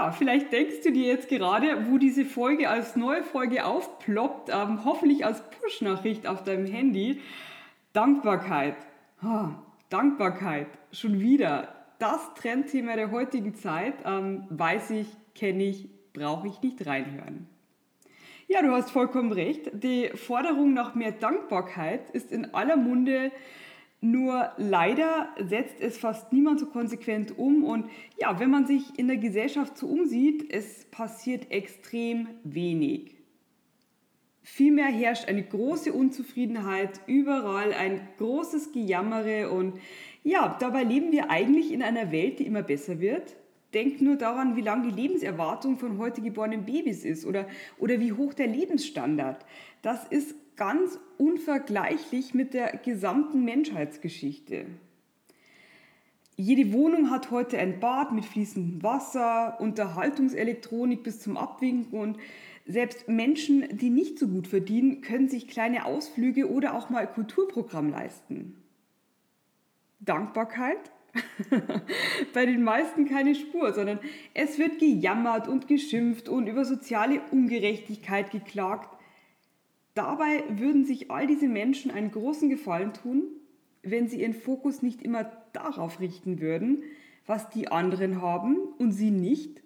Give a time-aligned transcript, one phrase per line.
[0.00, 4.82] Ja, vielleicht denkst du dir jetzt gerade, wo diese Folge als neue Folge aufploppt, ähm,
[4.86, 7.20] hoffentlich als Push-Nachricht auf deinem Handy.
[7.92, 8.76] Dankbarkeit.
[9.22, 9.48] Oh,
[9.90, 10.68] Dankbarkeit.
[10.90, 11.68] Schon wieder.
[11.98, 13.92] Das Trendthema der heutigen Zeit.
[14.06, 17.46] Ähm, weiß ich, kenne ich, brauche ich nicht reinhören.
[18.48, 19.70] Ja, du hast vollkommen recht.
[19.74, 23.32] Die Forderung nach mehr Dankbarkeit ist in aller Munde
[24.00, 27.64] nur leider setzt es fast niemand so konsequent um.
[27.64, 33.16] Und ja, wenn man sich in der Gesellschaft so umsieht, es passiert extrem wenig.
[34.42, 39.78] Vielmehr herrscht eine große Unzufriedenheit, überall ein großes Gejammere und
[40.22, 43.36] ja, dabei leben wir eigentlich in einer Welt, die immer besser wird.
[43.72, 47.46] Denk nur daran, wie lang die Lebenserwartung von heute geborenen Babys ist oder,
[47.78, 49.44] oder wie hoch der Lebensstandard.
[49.82, 54.66] Das ist ganz unvergleichlich mit der gesamten Menschheitsgeschichte.
[56.36, 62.18] Jede Wohnung hat heute ein Bad mit fließendem Wasser, Unterhaltungselektronik bis zum Abwinken und
[62.66, 67.88] selbst Menschen, die nicht so gut verdienen, können sich kleine Ausflüge oder auch mal Kulturprogramm
[67.88, 68.62] leisten.
[70.00, 70.90] Dankbarkeit?
[72.34, 73.98] Bei den meisten keine Spur, sondern
[74.34, 78.99] es wird gejammert und geschimpft und über soziale Ungerechtigkeit geklagt.
[80.00, 83.24] Dabei würden sich all diese Menschen einen großen Gefallen tun,
[83.82, 86.84] wenn sie ihren Fokus nicht immer darauf richten würden,
[87.26, 89.60] was die anderen haben und sie nicht.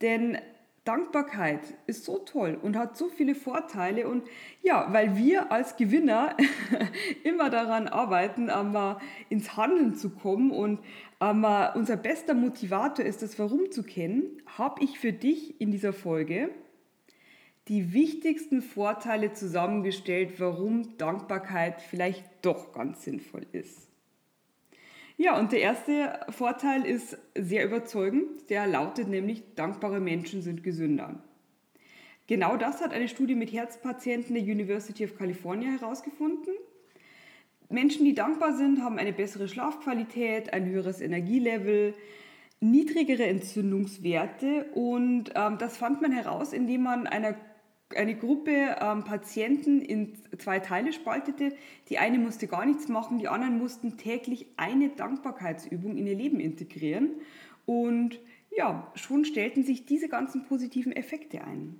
[0.00, 0.38] Denn
[0.82, 4.24] Dankbarkeit ist so toll und hat so viele Vorteile und
[4.60, 6.36] ja, weil wir als Gewinner
[7.22, 8.96] immer daran arbeiten, einmal
[9.28, 10.80] ins Handeln zu kommen und
[11.20, 15.92] einmal unser bester Motivator ist, das Warum zu kennen, habe ich für dich in dieser
[15.92, 16.50] Folge
[17.70, 23.86] die wichtigsten Vorteile zusammengestellt, warum Dankbarkeit vielleicht doch ganz sinnvoll ist.
[25.16, 28.50] Ja, und der erste Vorteil ist sehr überzeugend.
[28.50, 31.22] Der lautet nämlich, dankbare Menschen sind gesünder.
[32.26, 36.54] Genau das hat eine Studie mit Herzpatienten der University of California herausgefunden.
[37.68, 41.94] Menschen, die dankbar sind, haben eine bessere Schlafqualität, ein höheres Energielevel,
[42.58, 47.36] niedrigere Entzündungswerte und ähm, das fand man heraus, indem man einer
[47.96, 51.54] eine Gruppe ähm, Patienten in zwei Teile spaltete.
[51.88, 56.40] Die eine musste gar nichts machen, die anderen mussten täglich eine Dankbarkeitsübung in ihr Leben
[56.40, 57.10] integrieren.
[57.66, 58.20] Und
[58.56, 61.78] ja, schon stellten sich diese ganzen positiven Effekte ein.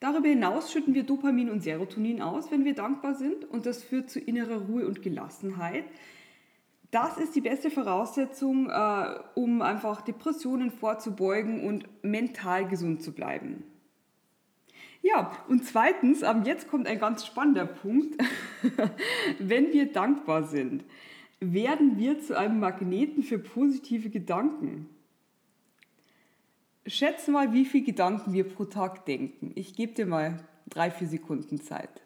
[0.00, 4.10] Darüber hinaus schütten wir Dopamin und Serotonin aus, wenn wir dankbar sind und das führt
[4.10, 5.84] zu innerer Ruhe und Gelassenheit.
[6.90, 13.64] Das ist die beste Voraussetzung, äh, um einfach Depressionen vorzubeugen und mental gesund zu bleiben.
[15.02, 18.16] Ja, und zweitens, jetzt kommt ein ganz spannender Punkt.
[19.38, 20.84] Wenn wir dankbar sind,
[21.40, 24.88] werden wir zu einem Magneten für positive Gedanken.
[26.86, 29.50] Schätze mal, wie viele Gedanken wir pro Tag denken.
[29.56, 32.02] Ich gebe dir mal drei, vier Sekunden Zeit.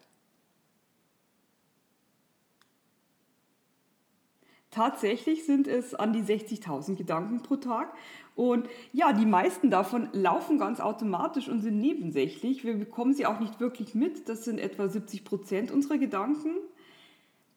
[4.70, 7.94] Tatsächlich sind es an die 60.000 Gedanken pro Tag.
[8.34, 12.64] Und ja, die meisten davon laufen ganz automatisch und sind nebensächlich.
[12.64, 14.28] Wir bekommen sie auch nicht wirklich mit.
[14.28, 16.56] Das sind etwa 70 Prozent unserer Gedanken.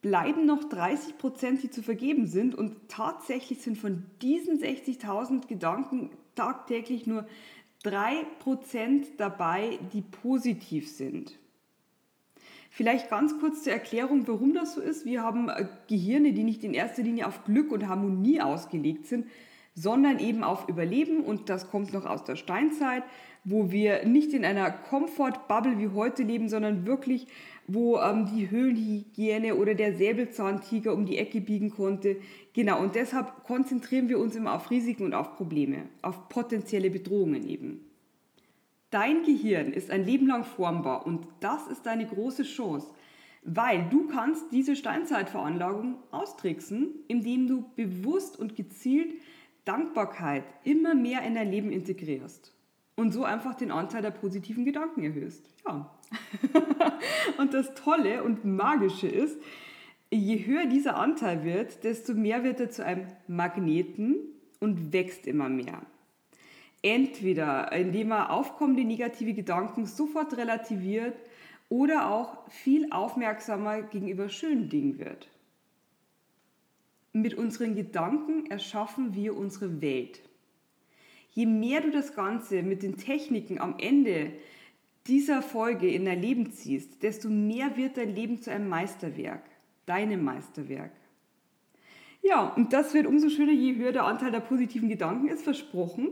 [0.02, 2.56] Bleiben noch 30 Prozent, die zu vergeben sind.
[2.56, 7.28] Und tatsächlich sind von diesen 60.000 Gedanken tagtäglich nur
[7.84, 11.38] 3 Prozent dabei, die positiv sind.
[12.70, 15.06] Vielleicht ganz kurz zur Erklärung, warum das so ist.
[15.06, 19.26] Wir haben äh, Gehirne, die nicht in erster Linie auf Glück und Harmonie ausgelegt sind,
[19.74, 21.22] sondern eben auf Überleben.
[21.22, 23.04] Und das kommt noch aus der Steinzeit,
[23.44, 27.28] wo wir nicht in einer Komfortbubble wie heute leben, sondern wirklich,
[27.68, 32.18] wo ähm, die Höhlenhygiene oder der Säbelzahntiger um die Ecke biegen konnte.
[32.54, 37.48] Genau, und deshalb konzentrieren wir uns immer auf Risiken und auf Probleme, auf potenzielle Bedrohungen
[37.48, 37.86] eben.
[38.92, 42.88] Dein Gehirn ist ein Leben lang formbar und das ist deine große Chance,
[43.44, 49.14] weil du kannst diese Steinzeitveranlagung austricksen, indem du bewusst und gezielt
[49.66, 52.54] Dankbarkeit immer mehr in dein Leben integrierst
[52.96, 55.54] und so einfach den Anteil der positiven Gedanken erhöhst.
[55.66, 55.90] Ja.
[57.38, 59.38] und das Tolle und Magische ist,
[60.12, 64.16] Je höher dieser Anteil wird, desto mehr wird er zu einem Magneten
[64.60, 65.84] und wächst immer mehr.
[66.82, 71.16] Entweder indem er aufkommende negative Gedanken sofort relativiert
[71.68, 75.28] oder auch viel aufmerksamer gegenüber schönen Dingen wird.
[77.12, 80.22] Mit unseren Gedanken erschaffen wir unsere Welt.
[81.32, 84.32] Je mehr du das Ganze mit den Techniken am Ende
[85.08, 89.44] dieser Folge in dein Leben ziehst, desto mehr wird dein Leben zu einem Meisterwerk,
[89.86, 90.92] deinem Meisterwerk.
[92.22, 96.10] Ja, und das wird umso schöner, je höher der Anteil der positiven Gedanken ist, versprochen.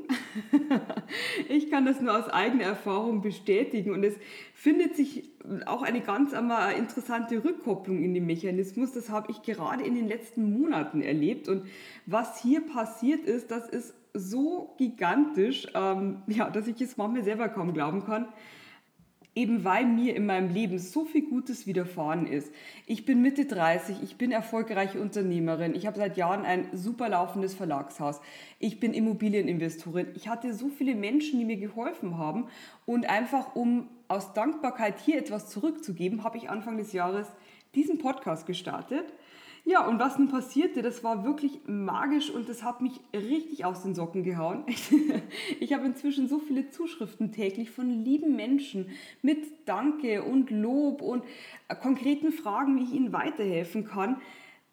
[1.49, 4.15] ich kann das nur aus eigener Erfahrung bestätigen und es
[4.53, 5.29] findet sich
[5.65, 8.93] auch eine ganz interessante Rückkopplung in den Mechanismus.
[8.93, 11.67] Das habe ich gerade in den letzten Monaten erlebt und
[12.05, 17.49] was hier passiert ist, das ist so gigantisch, ähm, ja, dass ich es manchmal selber
[17.49, 18.27] kaum glauben kann
[19.37, 22.51] eben weil mir in meinem Leben so viel Gutes widerfahren ist.
[22.87, 27.53] Ich bin Mitte 30, ich bin erfolgreiche Unternehmerin, ich habe seit Jahren ein super laufendes
[27.53, 28.19] Verlagshaus,
[28.57, 30.07] ich bin Immobilieninvestorin.
[30.15, 32.47] Ich hatte so viele Menschen, die mir geholfen haben
[32.87, 37.27] und einfach um aus Dankbarkeit hier etwas zurückzugeben, habe ich Anfang des Jahres
[37.75, 39.05] diesen Podcast gestartet
[39.65, 43.83] ja, und was nun passierte, das war wirklich magisch und das hat mich richtig aus
[43.83, 44.63] den Socken gehauen.
[45.59, 48.89] Ich habe inzwischen so viele Zuschriften täglich von lieben Menschen
[49.21, 51.23] mit Danke und Lob und
[51.81, 54.21] konkreten Fragen, wie ich ihnen weiterhelfen kann,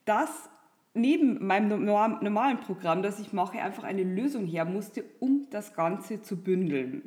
[0.04, 0.48] dass
[0.94, 6.22] neben meinem normalen Programm, das ich mache, einfach eine Lösung her musste, um das Ganze
[6.22, 7.02] zu bündeln.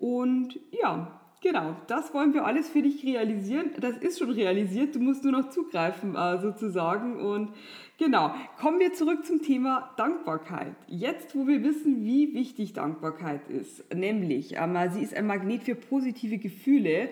[0.02, 3.72] und ja, Genau, das wollen wir alles für dich realisieren.
[3.81, 7.16] Das ist schon realisiert, du musst nur noch zugreifen äh, sozusagen.
[7.16, 7.50] Und
[7.99, 10.76] genau, kommen wir zurück zum Thema Dankbarkeit.
[10.87, 15.75] Jetzt, wo wir wissen, wie wichtig Dankbarkeit ist, nämlich ähm, sie ist ein Magnet für
[15.75, 17.09] positive Gefühle.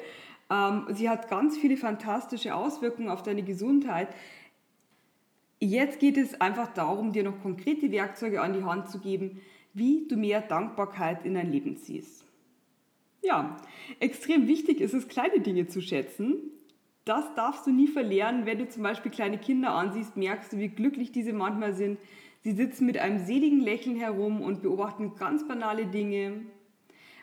[0.48, 4.14] Ähm, sie hat ganz viele fantastische Auswirkungen auf deine Gesundheit.
[5.58, 9.40] Jetzt geht es einfach darum, dir noch konkrete Werkzeuge an die Hand zu geben,
[9.74, 12.29] wie du mehr Dankbarkeit in dein Leben ziehst.
[13.22, 13.56] Ja,
[13.98, 16.36] extrem wichtig ist es, kleine Dinge zu schätzen.
[17.04, 18.46] Das darfst du nie verlernen.
[18.46, 21.98] Wenn du zum Beispiel kleine Kinder ansiehst, merkst du, wie glücklich diese manchmal sind.
[22.42, 26.42] Sie sitzen mit einem seligen Lächeln herum und beobachten ganz banale Dinge.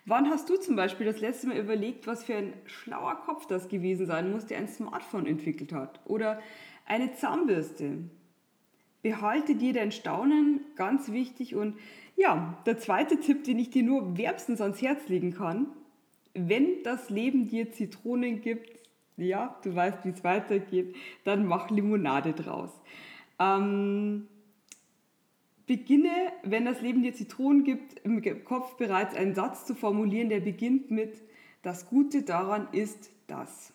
[0.06, 3.68] Wann hast du zum Beispiel das letzte Mal überlegt, was für ein schlauer Kopf das
[3.68, 6.00] gewesen sein muss, der ein Smartphone entwickelt hat?
[6.06, 6.40] Oder
[6.86, 8.10] eine Zahnbürste?
[9.02, 11.56] Behalte dir dein Staunen, ganz wichtig.
[11.56, 11.78] Und
[12.16, 15.68] ja, der zweite Tipp, den ich dir nur wärmstens ans Herz legen kann,
[16.38, 18.80] wenn das Leben dir Zitronen gibt,
[19.18, 22.70] ja, du weißt, wie es weitergeht, dann mach Limonade draus.
[23.40, 24.28] Ähm,
[25.66, 30.40] beginne, wenn das Leben dir Zitronen gibt, im Kopf bereits einen Satz zu formulieren, der
[30.40, 31.22] beginnt mit,
[31.64, 33.74] das Gute daran ist das.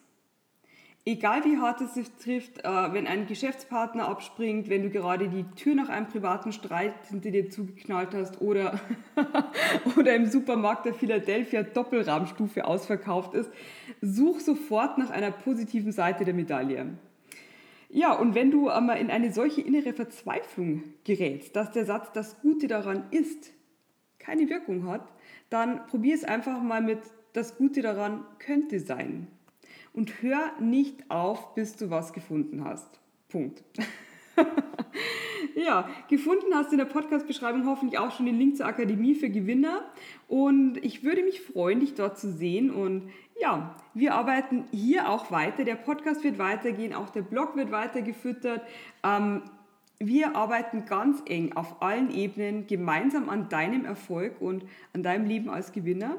[1.05, 5.43] Egal wie hart es sich trifft, äh, wenn ein Geschäftspartner abspringt, wenn du gerade die
[5.57, 8.79] Tür nach einem privaten Streit hinter dir zugeknallt hast oder,
[9.97, 13.51] oder im Supermarkt der Philadelphia Doppelrahmstufe ausverkauft ist,
[14.01, 16.91] such sofort nach einer positiven Seite der Medaille.
[17.89, 22.41] Ja, und wenn du einmal in eine solche innere Verzweiflung gerätst, dass der Satz das
[22.43, 23.53] Gute daran ist,
[24.21, 25.13] keine Wirkung hat,
[25.51, 27.01] dann probier es einfach mal mit
[27.33, 29.27] das Gute daran könnte sein
[29.93, 33.01] und hör nicht auf, bis du was gefunden hast.
[33.29, 33.63] Punkt.
[35.55, 39.83] Ja, gefunden hast in der Podcast-Beschreibung hoffentlich auch schon den Link zur Akademie für Gewinner.
[40.29, 42.71] Und ich würde mich freuen, dich dort zu sehen.
[42.71, 45.65] Und ja, wir arbeiten hier auch weiter.
[45.65, 48.63] Der Podcast wird weitergehen, auch der Blog wird weiter gefüttert.
[49.05, 49.43] Ähm,
[49.99, 55.49] wir arbeiten ganz eng auf allen Ebenen gemeinsam an deinem Erfolg und an deinem Leben
[55.49, 56.17] als Gewinner.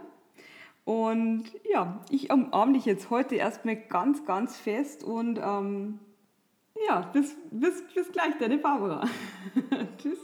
[0.86, 6.00] Und ja, ich umarme dich jetzt heute erstmal ganz, ganz fest und ähm,
[6.88, 9.08] ja, bis, bis, bis gleich, deine Barbara.
[9.98, 10.20] Tschüss.